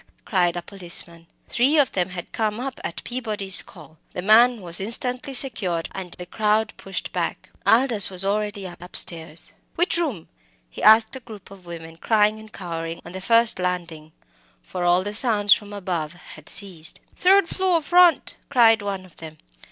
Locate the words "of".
1.77-1.91, 11.15-11.21, 11.51-11.67, 19.05-19.17